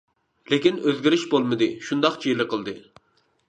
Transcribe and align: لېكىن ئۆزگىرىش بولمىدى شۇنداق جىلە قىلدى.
لېكىن 0.53 0.79
ئۆزگىرىش 0.85 1.27
بولمىدى 1.35 1.69
شۇنداق 1.91 2.21
جىلە 2.27 2.49
قىلدى. 2.55 2.79